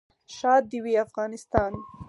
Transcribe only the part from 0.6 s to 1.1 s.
دې وي